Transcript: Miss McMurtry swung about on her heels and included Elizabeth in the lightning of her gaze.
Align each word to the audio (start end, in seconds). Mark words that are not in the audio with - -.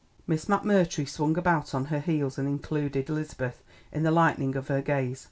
Miss 0.25 0.45
McMurtry 0.45 1.07
swung 1.07 1.37
about 1.37 1.75
on 1.75 1.85
her 1.85 1.99
heels 1.99 2.39
and 2.39 2.47
included 2.47 3.07
Elizabeth 3.07 3.61
in 3.91 4.01
the 4.01 4.09
lightning 4.09 4.55
of 4.55 4.67
her 4.67 4.81
gaze. 4.81 5.19